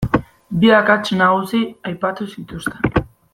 Bi 0.61 0.71
akats 0.77 1.11
nagusi 1.19 1.61
aipatu 1.91 2.29
zituzten. 2.33 3.05